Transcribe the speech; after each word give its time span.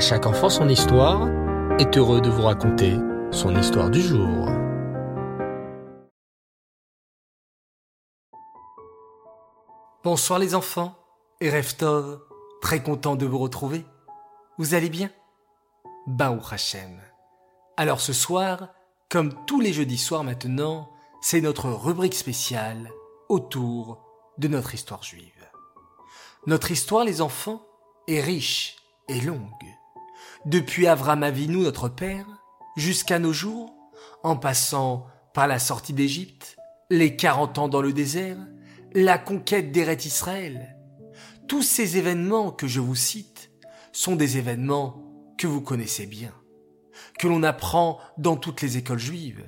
Chaque 0.00 0.24
enfant 0.24 0.48
son 0.48 0.66
histoire 0.70 1.28
est 1.78 1.98
heureux 1.98 2.22
de 2.22 2.30
vous 2.30 2.40
raconter 2.40 2.96
son 3.30 3.54
histoire 3.54 3.90
du 3.90 4.00
jour. 4.00 4.48
Bonsoir 10.02 10.38
les 10.38 10.54
enfants 10.54 10.96
et 11.42 11.50
Reftov, 11.50 12.18
très 12.62 12.82
content 12.82 13.14
de 13.14 13.26
vous 13.26 13.36
retrouver. 13.36 13.84
Vous 14.56 14.72
allez 14.72 14.88
bien? 14.88 15.10
Baou 16.06 16.40
Hachem. 16.50 16.98
Alors 17.76 18.00
ce 18.00 18.14
soir, 18.14 18.68
comme 19.10 19.34
tous 19.44 19.60
les 19.60 19.74
jeudis 19.74 19.98
soirs 19.98 20.24
maintenant, 20.24 20.88
c'est 21.20 21.42
notre 21.42 21.68
rubrique 21.68 22.14
spéciale 22.14 22.90
autour 23.28 24.02
de 24.38 24.48
notre 24.48 24.72
histoire 24.72 25.02
juive. 25.02 25.46
Notre 26.46 26.70
histoire, 26.70 27.04
les 27.04 27.20
enfants, 27.20 27.60
est 28.08 28.22
riche 28.22 28.76
et 29.06 29.20
longue. 29.20 29.79
Depuis 30.46 30.86
Avram 30.86 31.22
Avinu, 31.22 31.58
notre 31.58 31.90
père, 31.90 32.26
jusqu'à 32.74 33.18
nos 33.18 33.32
jours, 33.32 33.74
en 34.22 34.36
passant 34.36 35.06
par 35.34 35.46
la 35.46 35.58
sortie 35.58 35.92
d'Égypte, 35.92 36.56
les 36.88 37.14
40 37.14 37.58
ans 37.58 37.68
dans 37.68 37.82
le 37.82 37.92
désert, 37.92 38.38
la 38.94 39.18
conquête 39.18 39.70
d'Eret 39.70 39.98
Israël. 40.06 40.78
Tous 41.46 41.62
ces 41.62 41.98
événements 41.98 42.52
que 42.52 42.66
je 42.66 42.80
vous 42.80 42.94
cite 42.94 43.50
sont 43.92 44.16
des 44.16 44.38
événements 44.38 45.04
que 45.36 45.46
vous 45.46 45.60
connaissez 45.60 46.06
bien, 46.06 46.32
que 47.18 47.28
l'on 47.28 47.42
apprend 47.42 47.98
dans 48.16 48.36
toutes 48.36 48.62
les 48.62 48.78
écoles 48.78 48.98
juives. 48.98 49.46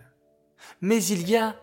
Mais 0.82 1.02
il 1.02 1.26
y 1.26 1.36
a 1.36 1.56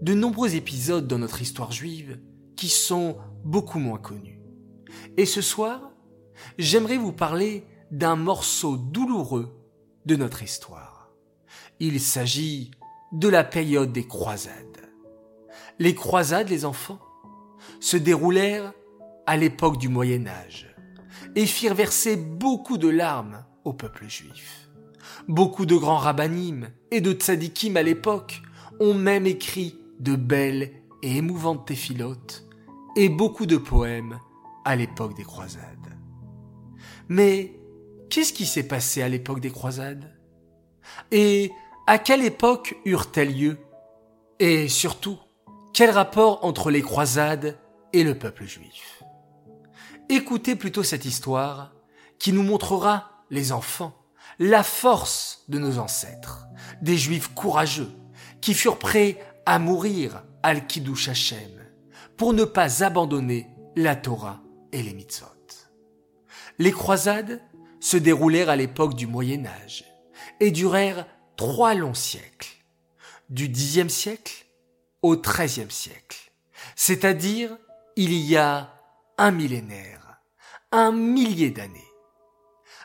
de 0.00 0.14
nombreux 0.14 0.54
épisodes 0.54 1.08
dans 1.08 1.18
notre 1.18 1.42
histoire 1.42 1.72
juive 1.72 2.20
qui 2.54 2.68
sont 2.68 3.16
beaucoup 3.44 3.80
moins 3.80 3.98
connus. 3.98 4.40
Et 5.16 5.26
ce 5.26 5.42
soir, 5.42 5.90
j'aimerais 6.56 6.98
vous 6.98 7.12
parler 7.12 7.66
d'un 7.90 8.16
morceau 8.16 8.76
douloureux 8.76 9.56
de 10.06 10.16
notre 10.16 10.42
histoire. 10.42 11.10
Il 11.80 12.00
s'agit 12.00 12.70
de 13.12 13.28
la 13.28 13.44
période 13.44 13.92
des 13.92 14.06
croisades. 14.06 14.90
Les 15.78 15.94
croisades, 15.94 16.48
les 16.48 16.64
enfants, 16.64 17.00
se 17.80 17.96
déroulèrent 17.96 18.72
à 19.26 19.36
l'époque 19.36 19.78
du 19.78 19.88
Moyen 19.88 20.26
Âge 20.26 20.74
et 21.34 21.46
firent 21.46 21.74
verser 21.74 22.16
beaucoup 22.16 22.78
de 22.78 22.88
larmes 22.88 23.44
au 23.64 23.72
peuple 23.72 24.08
juif. 24.08 24.68
Beaucoup 25.28 25.66
de 25.66 25.76
grands 25.76 25.98
rabbinim 25.98 26.68
et 26.90 27.00
de 27.00 27.12
tzadikim 27.12 27.76
à 27.76 27.82
l'époque 27.82 28.42
ont 28.80 28.94
même 28.94 29.26
écrit 29.26 29.78
de 30.00 30.16
belles 30.16 30.72
et 31.02 31.16
émouvantes 31.16 31.66
téphilotes 31.66 32.46
et 32.96 33.08
beaucoup 33.08 33.46
de 33.46 33.56
poèmes 33.56 34.18
à 34.64 34.76
l'époque 34.76 35.14
des 35.14 35.24
croisades. 35.24 35.62
Mais 37.08 37.52
qu'est-ce 38.16 38.32
qui 38.32 38.46
s'est 38.46 38.62
passé 38.62 39.02
à 39.02 39.10
l'époque 39.10 39.40
des 39.40 39.50
croisades? 39.50 40.10
Et 41.12 41.52
à 41.86 41.98
quelle 41.98 42.24
époque 42.24 42.74
eurent-elles 42.86 43.36
lieu? 43.36 43.58
Et 44.38 44.70
surtout, 44.70 45.18
quel 45.74 45.90
rapport 45.90 46.42
entre 46.42 46.70
les 46.70 46.80
croisades 46.80 47.58
et 47.92 48.04
le 48.04 48.18
peuple 48.18 48.46
juif? 48.46 49.02
Écoutez 50.08 50.56
plutôt 50.56 50.82
cette 50.82 51.04
histoire 51.04 51.74
qui 52.18 52.32
nous 52.32 52.42
montrera, 52.42 53.22
les 53.28 53.52
enfants, 53.52 53.92
la 54.38 54.62
force 54.62 55.44
de 55.50 55.58
nos 55.58 55.78
ancêtres, 55.78 56.46
des 56.80 56.96
juifs 56.96 57.34
courageux 57.34 57.92
qui 58.40 58.54
furent 58.54 58.78
prêts 58.78 59.18
à 59.44 59.58
mourir 59.58 60.24
al-Kiddush 60.42 61.10
Hashem 61.10 61.66
pour 62.16 62.32
ne 62.32 62.44
pas 62.44 62.82
abandonner 62.82 63.46
la 63.76 63.94
Torah 63.94 64.40
et 64.72 64.82
les 64.82 64.94
mitzvot. 64.94 65.26
Les 66.58 66.72
croisades 66.72 67.42
se 67.80 67.96
déroulèrent 67.96 68.50
à 68.50 68.56
l'époque 68.56 68.94
du 68.94 69.06
Moyen 69.06 69.46
Âge 69.46 69.84
et 70.40 70.50
durèrent 70.50 71.06
trois 71.36 71.74
longs 71.74 71.94
siècles, 71.94 72.54
du 73.28 73.48
Xe 73.48 73.88
siècle 73.88 74.46
au 75.02 75.16
XIIIe 75.16 75.70
siècle, 75.70 76.32
c'est-à-dire 76.74 77.56
il 77.96 78.12
y 78.12 78.36
a 78.36 78.74
un 79.18 79.30
millénaire, 79.30 80.20
un 80.72 80.92
millier 80.92 81.50
d'années. 81.50 81.92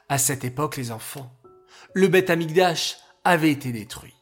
À 0.10 0.18
cette 0.18 0.44
époque, 0.44 0.78
les 0.78 0.92
enfants, 0.92 1.32
le 1.94 2.08
Beth 2.08 2.30
Amikdash 2.30 2.98
avait 3.24 3.52
été 3.52 3.72
détruit. 3.72 4.16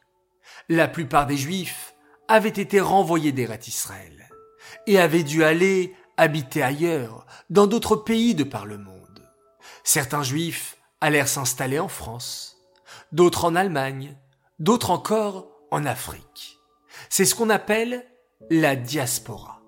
La 0.68 0.88
plupart 0.88 1.26
des 1.26 1.36
Juifs 1.36 1.94
avaient 2.28 2.48
été 2.48 2.80
renvoyés 2.80 3.32
d'Eret 3.32 3.60
Israël 3.66 4.28
et 4.86 4.98
avaient 4.98 5.24
dû 5.24 5.42
aller 5.42 5.94
habiter 6.16 6.62
ailleurs, 6.62 7.26
dans 7.48 7.66
d'autres 7.66 7.96
pays 7.96 8.34
de 8.34 8.44
par 8.44 8.66
le 8.66 8.76
monde. 8.76 9.09
Certains 9.84 10.22
Juifs 10.22 10.76
allèrent 11.00 11.28
s'installer 11.28 11.78
en 11.78 11.88
France, 11.88 12.58
d'autres 13.12 13.44
en 13.44 13.54
Allemagne, 13.54 14.16
d'autres 14.58 14.90
encore 14.90 15.48
en 15.70 15.84
Afrique. 15.86 16.58
C'est 17.08 17.24
ce 17.24 17.34
qu'on 17.34 17.50
appelle 17.50 18.06
la 18.50 18.76
diaspora. 18.76 19.62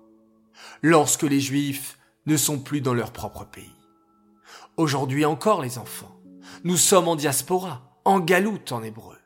Lorsque 0.81 1.23
les 1.23 1.39
Juifs 1.39 1.97
ne 2.25 2.37
sont 2.37 2.59
plus 2.59 2.81
dans 2.81 2.93
leur 2.93 3.11
propre 3.11 3.45
pays. 3.45 3.75
Aujourd'hui 4.77 5.25
encore, 5.25 5.61
les 5.61 5.77
enfants, 5.77 6.19
nous 6.63 6.77
sommes 6.77 7.07
en 7.07 7.15
diaspora, 7.15 7.99
en 8.05 8.19
galoute 8.19 8.71
en 8.71 8.83
hébreu. 8.83 9.17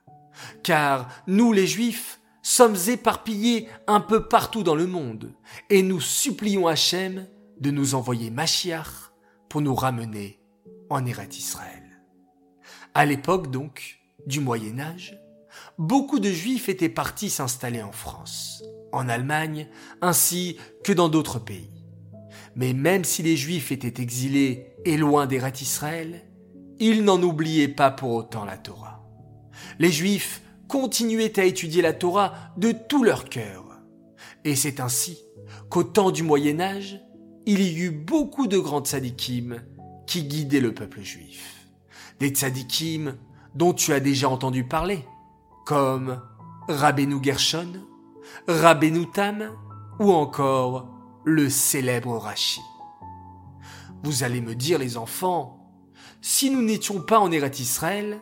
Car 0.64 1.08
nous, 1.26 1.52
les 1.52 1.68
Juifs, 1.68 2.20
sommes 2.42 2.78
éparpillés 2.88 3.68
un 3.88 4.00
peu 4.00 4.28
partout 4.28 4.64
dans 4.64 4.76
le 4.76 4.88
monde, 4.88 5.34
et 5.70 5.84
nous 5.84 6.00
supplions 6.00 6.68
Hachem 6.68 7.28
de 7.60 7.72
nous 7.72 7.96
envoyer 7.96 8.30
Machiach 8.30 9.12
pour 9.50 9.62
nous 9.62 9.76
ramener 9.76 10.40
en 10.90 11.06
Eret 11.06 11.30
Israël. 11.38 11.84
À 12.94 13.06
l'époque 13.06 13.52
donc 13.52 14.00
du 14.26 14.40
Moyen 14.40 14.80
Âge, 14.80 15.20
beaucoup 15.78 16.20
de 16.20 16.30
Juifs 16.30 16.70
étaient 16.70 16.90
partis 16.90 17.30
s'installer 17.30 17.82
en 17.82 17.92
France, 17.92 18.64
en 18.92 19.10
Allemagne, 19.10 19.68
ainsi 20.02 20.58
que 20.84 20.94
dans 20.94 21.10
d'autres 21.10 21.40
pays. 21.40 21.72
Mais 22.56 22.74
même 22.74 23.04
si 23.04 23.22
les 23.22 23.38
Juifs 23.38 23.72
étaient 23.72 24.02
exilés 24.02 24.74
et 24.86 24.98
loin 24.98 25.28
d'Eret 25.28 25.54
Israël, 25.62 26.26
ils 26.80 27.04
n'en 27.04 27.22
oubliaient 27.22 27.68
pas 27.68 27.92
pour 27.92 28.12
autant 28.12 28.46
la 28.46 28.58
Torah. 28.58 29.04
Les 29.80 29.92
Juifs 29.92 30.42
continuaient 30.68 31.40
à 31.40 31.46
étudier 31.46 31.82
la 31.82 31.94
Torah 31.94 32.34
de 32.58 32.72
tout 32.72 33.04
leur 33.04 33.26
cœur. 33.26 33.64
Et 34.44 34.56
c'est 34.56 34.80
ainsi 34.80 35.20
qu'au 35.70 35.84
temps 35.84 36.12
du 36.12 36.24
Moyen 36.24 36.60
Âge, 36.60 37.00
il 37.46 37.62
y 37.62 37.80
eut 37.80 37.92
beaucoup 37.92 38.48
de 38.48 38.58
grands 38.58 38.84
tzadikim 38.84 39.62
qui 40.08 40.24
guidaient 40.24 40.62
le 40.62 40.74
peuple 40.74 41.02
juif 41.02 41.58
des 42.20 42.30
tzadikim 42.30 43.16
dont 43.56 43.74
tu 43.74 43.94
as 43.94 44.00
déjà 44.00 44.30
entendu 44.30 44.64
parler, 44.64 45.06
comme 45.66 46.22
Rabbeinu 46.68 47.24
Gershon, 47.24 47.74
Rabbeinu 48.48 49.10
Tam 49.12 49.52
ou 50.00 50.12
encore 50.12 50.88
le 51.24 51.50
célèbre 51.50 52.18
Rashi. 52.18 52.62
Vous 54.04 54.24
allez 54.24 54.42
me 54.42 54.56
dire, 54.56 54.80
les 54.80 54.98
enfants, 54.98 55.72
si 56.22 56.50
nous 56.50 56.62
n'étions 56.62 57.02
pas 57.02 57.20
en 57.20 57.32
Eret 57.32 57.52
Israël, 57.60 58.22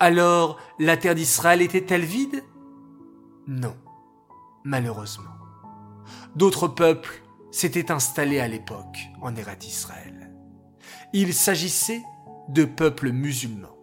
alors 0.00 0.58
la 0.78 0.96
terre 0.96 1.14
d'Israël 1.14 1.62
était-elle 1.62 2.04
vide? 2.04 2.42
Non, 3.46 3.76
malheureusement. 4.64 5.30
D'autres 6.34 6.68
peuples 6.68 7.22
s'étaient 7.50 7.90
installés 7.90 8.40
à 8.40 8.48
l'époque 8.48 8.98
en 9.20 9.36
Eret 9.36 9.58
Israël. 9.62 10.21
Il 11.12 11.34
s'agissait 11.34 12.02
de 12.48 12.64
peuples 12.64 13.12
musulmans, 13.12 13.76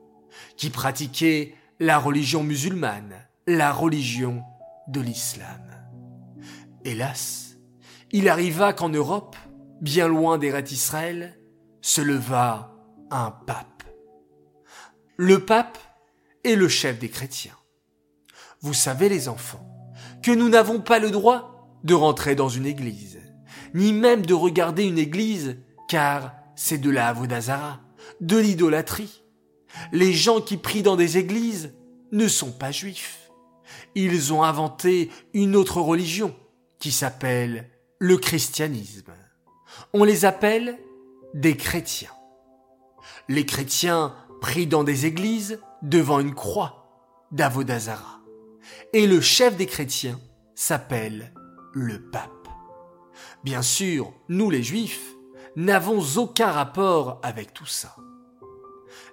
qui 0.57 0.69
pratiquaient 0.69 1.56
la 1.79 2.00
religion 2.00 2.44
musulmane, 2.44 3.28
la 3.45 3.72
religion 3.72 4.44
de 4.88 5.00
l'islam. 5.00 5.62
Hélas, 6.84 7.57
il 8.12 8.29
arriva 8.29 8.73
qu'en 8.73 8.89
Europe, 8.89 9.35
bien 9.81 10.07
loin 10.07 10.38
d'Eret 10.39 10.66
Israël, 10.72 11.39
se 11.81 12.01
leva 12.01 12.73
un 13.12 13.31
pape. 13.31 13.83
Le 15.18 15.45
pape 15.45 15.77
est 16.44 16.56
le 16.56 16.68
chef 16.68 16.98
des 16.98 17.09
chrétiens. 17.09 17.57
Vous 18.62 18.74
savez 18.74 19.07
les 19.07 19.30
enfants, 19.30 19.94
que 20.24 20.31
nous 20.31 20.50
n'avons 20.50 20.81
pas 20.81 21.00
le 21.00 21.12
droit 21.12 21.77
de 21.83 21.94
rentrer 21.94 22.36
dans 22.36 22.50
une 22.50 22.65
église, 22.65 23.19
ni 23.74 23.94
même 23.94 24.25
de 24.25 24.33
regarder 24.33 24.83
une 24.83 24.98
église, 24.98 25.57
car 25.88 26.33
c'est 26.59 26.77
de 26.77 26.89
la 26.89 27.07
Avodazara, 27.07 27.79
de 28.19 28.38
l'idolâtrie. 28.38 29.23
Les 29.94 30.11
gens 30.11 30.41
qui 30.41 30.57
prient 30.57 30.83
dans 30.83 30.97
des 30.97 31.17
églises 31.17 31.73
ne 32.11 32.27
sont 32.27 32.51
pas 32.51 32.69
juifs. 32.69 33.31
Ils 33.95 34.33
ont 34.33 34.44
inventé 34.44 35.09
une 35.33 35.56
autre 35.56 35.79
religion 35.79 36.35
qui 36.77 36.91
s'appelle 36.91 37.69
le 37.97 38.17
christianisme. 38.17 39.13
On 39.94 40.03
les 40.03 40.25
appelle 40.25 40.77
des 41.33 41.56
chrétiens. 41.56 42.11
Les 43.29 43.45
chrétiens 43.45 44.13
prient 44.41 44.67
dans 44.67 44.83
des 44.83 45.06
églises 45.06 45.61
devant 45.81 46.19
une 46.19 46.35
croix 46.35 47.07
d'Avodazara. 47.31 48.19
Et 48.91 49.07
le 49.07 49.21
chef 49.21 49.56
des 49.56 49.65
chrétiens 49.65 50.19
s'appelle 50.56 51.33
le 51.71 52.01
pape. 52.11 52.50
Bien 53.45 53.61
sûr, 53.61 54.11
nous 54.27 54.50
les 54.50 54.61
juifs 54.61 55.15
n'avons 55.59 56.01
aucun 56.15 56.51
rapport 56.51 57.19
avec 57.21 57.53
tout 57.53 57.65
ça. 57.65 57.94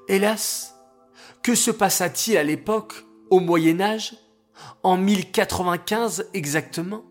Hélas, 0.06 0.76
que 1.42 1.56
se 1.56 1.72
passa-t-il 1.72 2.36
à 2.36 2.44
l'époque, 2.44 3.04
au 3.30 3.40
Moyen 3.40 3.80
Âge, 3.80 4.16
en 4.84 4.96
1095 4.96 6.28
exactement? 6.34 7.02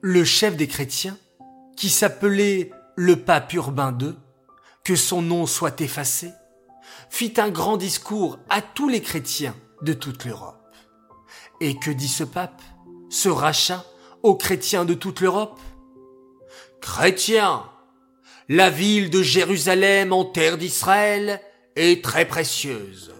Le 0.00 0.24
chef 0.24 0.56
des 0.56 0.66
chrétiens, 0.66 1.16
qui 1.76 1.88
s'appelait 1.88 2.72
le 2.96 3.22
pape 3.22 3.52
Urbain 3.52 3.96
II, 4.00 4.16
que 4.82 4.96
son 4.96 5.22
nom 5.22 5.46
soit 5.46 5.80
effacé, 5.80 6.32
fit 7.10 7.34
un 7.36 7.48
grand 7.48 7.76
discours 7.76 8.40
à 8.50 8.60
tous 8.60 8.88
les 8.88 9.02
chrétiens 9.02 9.54
de 9.82 9.92
toute 9.92 10.24
l'Europe. 10.24 10.74
Et 11.60 11.78
que 11.78 11.92
dit 11.92 12.08
ce 12.08 12.24
pape, 12.24 12.60
ce 13.08 13.28
rachat 13.28 13.84
aux 14.24 14.34
chrétiens 14.34 14.84
de 14.84 14.94
toute 14.94 15.20
l'Europe? 15.20 15.60
Chrétiens, 16.80 17.62
la 18.48 18.70
ville 18.70 19.10
de 19.10 19.22
Jérusalem 19.22 20.12
en 20.12 20.24
terre 20.24 20.58
d'Israël 20.58 21.40
est 21.76 22.04
très 22.04 22.26
précieuse. 22.26 23.14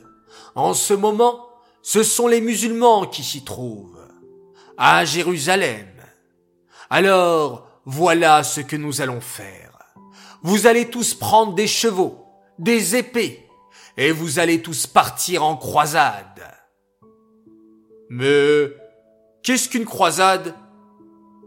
En 0.54 0.74
ce 0.74 0.94
moment, 0.94 1.48
ce 1.82 2.02
sont 2.02 2.28
les 2.28 2.40
musulmans 2.40 3.06
qui 3.06 3.22
s'y 3.22 3.44
trouvent, 3.44 4.00
à 4.76 5.04
Jérusalem. 5.04 5.88
Alors, 6.90 7.66
voilà 7.84 8.42
ce 8.42 8.60
que 8.60 8.76
nous 8.76 9.00
allons 9.00 9.20
faire. 9.20 9.78
Vous 10.42 10.66
allez 10.66 10.90
tous 10.90 11.14
prendre 11.14 11.54
des 11.54 11.66
chevaux, 11.66 12.26
des 12.58 12.96
épées, 12.96 13.48
et 13.96 14.10
vous 14.10 14.38
allez 14.38 14.62
tous 14.62 14.86
partir 14.86 15.44
en 15.44 15.56
croisade. 15.56 16.42
Mais 18.10 18.69
qu'est-ce 19.42 19.69
qu'une 19.69 19.84
croisade? 19.84 20.54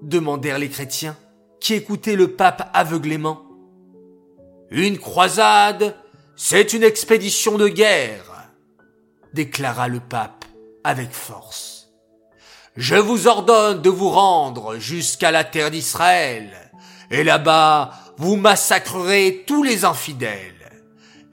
demandèrent 0.01 0.60
les 0.60 0.69
chrétiens, 0.69 1.18
qui 1.60 1.74
écoutaient 1.74 2.16
le 2.16 2.36
pape 2.36 2.69
aveuglément. 2.74 3.45
Une 4.75 4.98
croisade, 4.98 5.95
c'est 6.36 6.74
une 6.74 6.83
expédition 6.83 7.57
de 7.57 7.69
guerre, 7.69 8.50
déclara 9.33 9.88
le 9.88 10.01
pape 10.01 10.44
avec 10.83 11.13
force. 11.13 11.94
Je 12.75 12.98
vous 12.98 13.27
ordonne 13.27 13.81
de 13.81 13.89
vous 13.89 14.10
rendre 14.10 14.75
jusqu'à 14.77 15.31
la 15.31 15.45
terre 15.45 15.72
d'Israël, 15.72 16.51
et 17.10 17.24
là-bas 17.24 17.94
vous 18.18 18.36
massacrerez 18.36 19.45
tous 19.48 19.63
les 19.63 19.86
infidèles. 19.86 20.83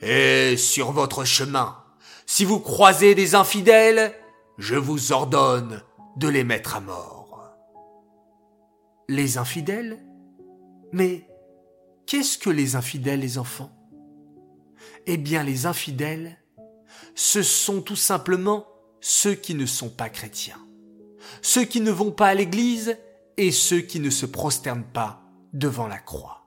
Et 0.01 0.57
sur 0.57 0.93
votre 0.93 1.25
chemin, 1.25 1.79
si 2.27 2.45
vous 2.45 2.61
croisez 2.61 3.17
des 3.17 3.35
infidèles, 3.35 4.15
je 4.59 4.77
vous 4.77 5.11
ordonne 5.11 5.83
de 6.17 6.29
les 6.29 6.45
mettre 6.45 6.77
à 6.77 6.81
mort. 6.81 7.41
Les 9.09 9.37
infidèles? 9.37 9.99
Mais 10.93 11.27
qu'est-ce 12.13 12.37
que 12.37 12.51
les 12.51 12.77
infidèles, 12.77 13.21
les 13.21 13.39
enfants? 13.39 13.73
Eh 15.07 15.17
bien, 15.17 15.43
les 15.43 15.65
infidèles, 15.65 16.37
ce 17.15 17.43
sont 17.43 17.81
tout 17.81 17.97
simplement 17.97 18.67
ceux 19.01 19.33
qui 19.33 19.55
ne 19.55 19.65
sont 19.65 19.89
pas 19.89 20.11
chrétiens, 20.11 20.61
ceux 21.41 21.65
qui 21.65 21.81
ne 21.81 21.91
vont 21.91 22.11
pas 22.11 22.27
à 22.27 22.35
l'église 22.35 22.99
et 23.39 23.51
ceux 23.51 23.81
qui 23.81 23.99
ne 23.99 24.11
se 24.11 24.27
prosternent 24.27 24.85
pas 24.85 25.23
devant 25.55 25.87
la 25.87 25.97
croix. 25.97 26.47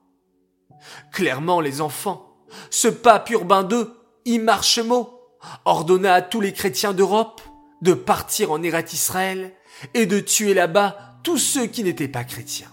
Clairement, 1.10 1.60
les 1.60 1.80
enfants, 1.80 2.36
ce 2.70 2.86
pape 2.86 3.30
Urbain 3.30 3.68
II, 3.68 3.86
Immarchemo, 4.24 5.18
ordonna 5.64 6.14
à 6.14 6.22
tous 6.22 6.40
les 6.40 6.52
chrétiens 6.52 6.94
d'Europe 6.94 7.42
de 7.82 7.92
partir 7.92 8.52
en 8.52 8.62
Erat 8.62 8.92
Israël 8.92 9.52
et 9.94 10.06
de 10.06 10.20
tuer 10.20 10.54
là-bas 10.54 11.18
tous 11.24 11.38
ceux 11.38 11.66
qui 11.66 11.82
n'étaient 11.82 12.06
pas 12.06 12.22
chrétiens. 12.22 12.72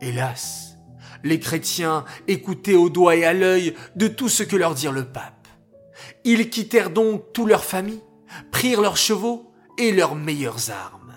Hélas, 0.00 0.77
les 1.24 1.40
chrétiens 1.40 2.04
écoutaient 2.26 2.74
au 2.74 2.90
doigt 2.90 3.16
et 3.16 3.24
à 3.24 3.32
l'œil 3.32 3.74
de 3.96 4.08
tout 4.08 4.28
ce 4.28 4.42
que 4.42 4.56
leur 4.56 4.74
dit 4.74 4.88
le 4.88 5.04
pape. 5.04 5.48
Ils 6.24 6.50
quittèrent 6.50 6.90
donc 6.90 7.32
toute 7.32 7.48
leur 7.48 7.64
famille, 7.64 8.02
prirent 8.50 8.80
leurs 8.80 8.96
chevaux 8.96 9.52
et 9.78 9.92
leurs 9.92 10.14
meilleures 10.14 10.70
armes, 10.70 11.14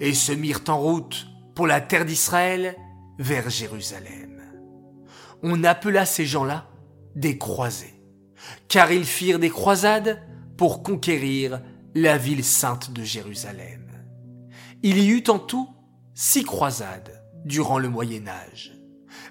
et 0.00 0.14
se 0.14 0.32
mirent 0.32 0.64
en 0.68 0.78
route 0.78 1.26
pour 1.54 1.66
la 1.66 1.80
terre 1.80 2.04
d'Israël 2.04 2.76
vers 3.18 3.50
Jérusalem. 3.50 4.42
On 5.42 5.64
appela 5.64 6.04
ces 6.06 6.26
gens-là 6.26 6.68
des 7.14 7.38
croisés, 7.38 8.02
car 8.68 8.92
ils 8.92 9.04
firent 9.04 9.38
des 9.38 9.50
croisades 9.50 10.22
pour 10.56 10.82
conquérir 10.82 11.60
la 11.94 12.18
ville 12.18 12.44
sainte 12.44 12.92
de 12.92 13.02
Jérusalem. 13.02 13.86
Il 14.82 14.98
y 14.98 15.08
eut 15.08 15.24
en 15.28 15.38
tout 15.38 15.68
six 16.14 16.44
croisades 16.44 17.22
durant 17.44 17.78
le 17.78 17.88
Moyen 17.88 18.28
Âge. 18.28 18.79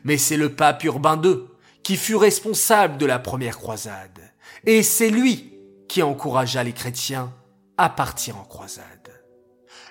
Mais 0.03 0.17
c'est 0.17 0.37
le 0.37 0.55
pape 0.55 0.83
Urbain 0.83 1.21
II 1.23 1.37
qui 1.83 1.95
fut 1.95 2.15
responsable 2.15 2.97
de 2.97 3.05
la 3.05 3.19
première 3.19 3.57
croisade, 3.57 4.33
et 4.65 4.83
c'est 4.83 5.09
lui 5.09 5.53
qui 5.87 6.03
encouragea 6.03 6.63
les 6.63 6.73
chrétiens 6.73 7.33
à 7.77 7.89
partir 7.89 8.37
en 8.37 8.43
croisade. 8.43 8.85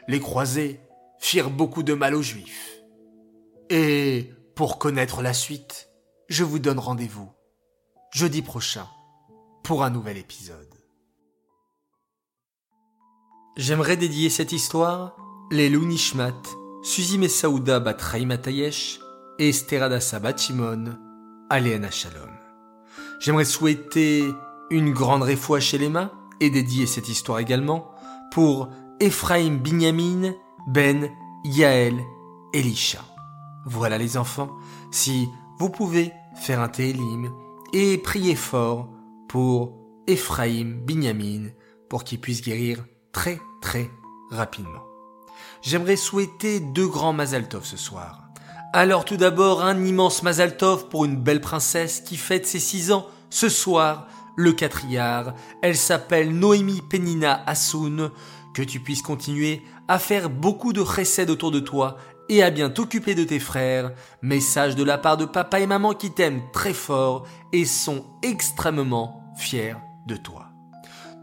Les 0.07 0.21
croisés 0.21 0.81
firent 1.19 1.51
beaucoup 1.51 1.83
de 1.83 1.95
mal 1.95 2.15
aux 2.15 2.23
juifs. 2.23 2.77
Et 3.71 4.31
pour 4.55 4.79
connaître 4.79 5.23
la 5.23 5.35
suite, 5.35 5.91
je 6.29 6.45
vous 6.45 6.59
donne 6.59 6.79
rendez-vous 6.79 7.31
jeudi 8.13 8.43
prochain 8.43 8.87
pour 9.63 9.83
un 9.83 9.91
nouvel 9.91 10.17
épisode. 10.17 10.75
J'aimerais 13.57 13.97
dédier 13.97 14.31
cette 14.31 14.53
histoire 14.53 15.17
les 15.51 15.71
Nishmat, 15.71 16.43
Suzy 16.83 17.19
Messaouda 17.19 17.81
bat 17.81 17.97
Matayesh 18.25 19.01
et 19.39 19.51
Esterada 19.51 20.01
Sabat 20.01 20.37
Shimon, 20.37 20.97
Aléana 21.49 21.91
Shalom. 21.91 22.31
J'aimerais 23.21 23.45
souhaiter 23.45 24.25
une 24.71 24.93
grande 24.93 25.23
réfoua 25.23 25.61
chez 25.61 25.79
les 25.79 25.89
mains 25.89 26.11
et 26.41 26.51
dédier 26.51 26.87
cette 26.87 27.09
histoire 27.09 27.39
également 27.39 27.91
pour 28.33 28.69
Ephraim 29.01 29.57
Binyamin 29.57 30.35
Ben 30.67 31.09
Yael 31.45 31.99
Elisha. 32.53 33.05
Voilà 33.65 33.99
les 33.99 34.17
enfants, 34.17 34.51
si 34.91 35.29
vous 35.59 35.71
pouvez 35.71 36.13
faire 36.35 36.61
un 36.61 36.69
télim 36.69 37.31
et 37.73 37.99
prier 37.99 38.35
fort 38.35 38.89
pour 39.29 39.75
Ephraim 40.07 40.81
Binyamin 40.85 41.51
pour 41.89 42.05
qu'il 42.05 42.21
puisse 42.21 42.43
guérir 42.43 42.85
très 43.13 43.41
très 43.61 43.91
rapidement. 44.31 44.83
J'aimerais 45.63 45.97
souhaiter 45.97 46.61
deux 46.61 46.89
grands 46.89 47.13
Mazaltov 47.13 47.65
ce 47.65 47.77
soir. 47.77 48.28
Alors 48.75 49.07
tout 49.07 49.17
d'abord 49.17 49.65
un 49.65 49.83
immense 49.83 50.23
Mazaltov 50.23 50.89
pour 50.89 51.07
une 51.07 51.17
belle 51.17 51.41
princesse 51.41 52.03
qui 52.03 52.19
fête 52.19 52.47
ses 52.47 52.59
six 52.59 52.93
ans 52.93 53.07
ce 53.31 53.49
soir, 53.49 54.07
le 54.37 54.53
quatriard. 54.53 55.33
Elle 55.63 55.77
s'appelle 55.77 56.39
Noémie 56.39 56.83
Penina 56.83 57.43
Asoun. 57.47 58.11
Que 58.55 58.63
tu 58.63 58.81
puisses 58.81 59.03
continuer 59.03 59.63
à 59.89 59.99
faire 59.99 60.29
beaucoup 60.29 60.75
de 60.75 60.81
recèdes 60.81 61.31
autour 61.31 61.51
de 61.51 61.61
toi 61.61 61.97
et 62.29 62.43
à 62.43 62.51
bien 62.51 62.69
t'occuper 62.69 63.15
de 63.15 63.25
tes 63.25 63.39
frères. 63.39 63.93
Message 64.21 64.77
de 64.77 64.85
la 64.85 64.99
part 64.99 65.17
de 65.17 65.25
papa 65.25 65.61
et 65.61 65.67
maman 65.67 65.95
qui 65.95 66.11
t'aiment 66.11 66.43
très 66.53 66.75
fort 66.75 67.27
et 67.55 67.65
sont 67.65 68.05
extrêmement 68.23 69.23
fiers 69.39 69.77
de 70.07 70.17
toi. 70.17 70.48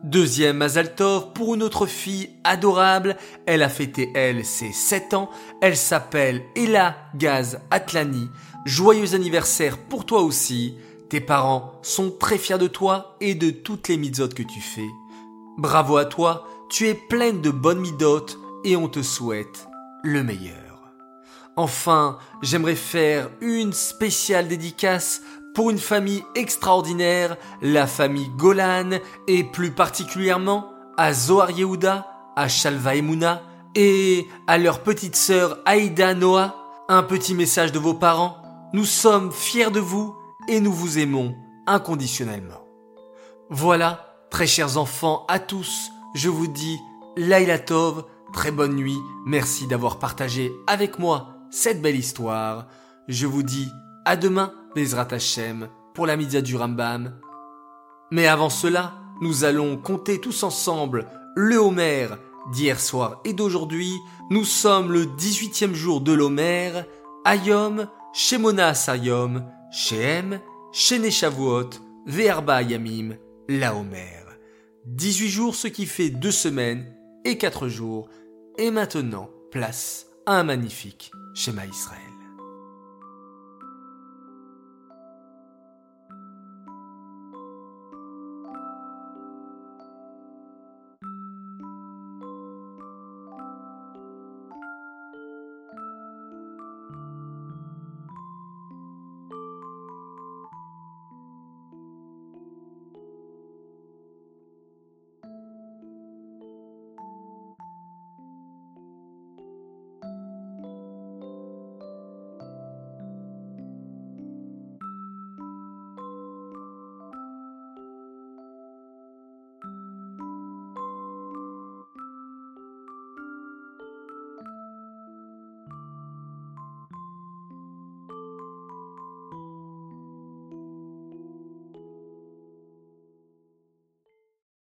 Deuxième 0.06 0.58
Mazaltov 0.58 1.34
pour 1.34 1.56
une 1.56 1.64
autre 1.64 1.88
fille 1.88 2.30
adorable. 2.44 3.18
Elle 3.48 3.64
a 3.64 3.70
fêté, 3.70 4.12
elle, 4.14 4.46
ses 4.46 4.72
7 4.72 5.16
ans. 5.16 5.32
Elle 5.64 5.76
s'appelle 5.76 6.44
Ella 6.56 6.96
Gaz 7.16 7.60
Atlani. 7.72 8.30
Joyeux 8.66 9.16
anniversaire 9.16 9.80
pour 9.80 10.06
toi 10.06 10.22
aussi. 10.22 10.78
Tes 11.10 11.22
parents 11.22 11.80
sont 11.82 12.12
très 12.12 12.38
fiers 12.38 12.60
de 12.60 12.68
toi 12.68 13.18
et 13.20 13.34
de 13.34 13.50
toutes 13.50 13.88
les 13.88 13.98
mitzot 13.98 14.30
que 14.30 14.44
tu 14.44 14.62
fais. 14.62 14.86
Bravo 15.58 15.98
à 15.98 16.06
toi, 16.06 16.48
tu 16.70 16.88
es 16.88 16.94
pleine 16.94 17.42
de 17.42 17.50
bonnes 17.50 17.80
midot 17.80 18.28
et 18.64 18.76
on 18.76 18.88
te 18.88 19.02
souhaite 19.02 19.68
le 20.04 20.22
meilleur. 20.22 20.84
Enfin, 21.56 22.20
j'aimerais 22.44 22.76
faire 22.76 23.32
une 23.42 23.74
spéciale 23.74 24.48
dédicace 24.48 25.24
pour 25.56 25.72
une 25.72 25.80
famille 25.80 26.24
extraordinaire, 26.36 27.38
la 27.62 27.88
famille 27.88 28.30
Golan, 28.30 29.00
et 29.28 29.44
plus 29.44 29.72
particulièrement 29.72 30.70
à 30.98 31.14
Zohar 31.14 31.50
Yehuda, 31.50 32.06
à 32.36 32.48
Shalva 32.48 32.96
Emouna, 32.96 33.42
et 33.74 34.28
à 34.48 34.58
leur 34.58 34.84
petite 34.84 35.16
sœur 35.16 35.58
Aïda 35.66 36.14
Noah, 36.14 36.56
un 36.90 37.04
petit 37.04 37.34
message 37.34 37.72
de 37.72 37.80
vos 37.80 37.94
parents. 37.94 38.38
Nous 38.74 38.86
sommes 38.86 39.32
fiers 39.32 39.72
de 39.72 39.80
vous 39.80 40.16
et 40.48 40.60
nous 40.60 40.74
vous 40.74 41.00
aimons 41.00 41.36
inconditionnellement. 41.68 42.62
Voilà, 43.50 44.14
très 44.30 44.48
chers 44.48 44.78
enfants, 44.78 45.26
à 45.30 45.40
tous, 45.40 45.90
je 46.16 46.30
vous 46.30 46.48
dis 46.48 46.78
Laila 47.16 47.60
Tov, 47.60 48.04
très 48.34 48.52
bonne 48.52 48.76
nuit, 48.76 48.98
merci 49.26 49.68
d'avoir 49.68 50.00
partagé 50.00 50.52
avec 50.68 51.00
moi 51.00 51.30
cette 51.50 51.82
belle 51.82 51.96
histoire. 51.96 52.68
Je 53.08 53.26
vous 53.26 53.44
dis 53.44 53.70
à 54.06 54.16
demain 54.16 54.54
Bezrat 54.76 55.08
Hashem, 55.12 55.68
pour 55.94 56.06
la 56.06 56.16
média 56.16 56.42
du 56.42 56.56
Rambam. 56.56 57.20
Mais 58.12 58.28
avant 58.28 58.50
cela, 58.50 58.94
nous 59.22 59.44
allons 59.44 59.78
compter 59.78 60.22
tous 60.22 60.44
ensemble 60.44 61.08
le 61.36 61.58
Homer 61.58 62.08
d'hier 62.52 62.80
soir 62.80 63.22
et 63.26 63.34
d'aujourd'hui. 63.34 63.92
Nous 64.30 64.46
sommes 64.46 64.92
le 64.92 65.06
18e 65.06 65.74
jour 65.74 66.02
de 66.02 66.14
l'Homer. 66.14 66.84
Ayom, 67.26 67.88
Shemona 68.14 68.74
Sayom, 68.74 69.44
Shehem, 69.72 70.40
Shene 70.72 71.10
Shavuot, 71.10 71.72
Verba 72.06 72.62
Yamim, 72.62 73.16
la 73.50 73.76
Homer. 73.76 74.22
18 74.86 75.30
jours, 75.30 75.56
ce 75.56 75.68
qui 75.68 75.88
fait 75.88 76.12
deux 76.12 76.32
semaines 76.32 76.86
et 77.24 77.38
quatre 77.38 77.68
jours. 77.68 78.08
Et 78.58 78.70
maintenant, 78.70 79.30
place 79.52 80.08
à 80.26 80.40
un 80.40 80.44
magnifique 80.44 81.12
schéma 81.34 81.66
Israël. 81.66 82.05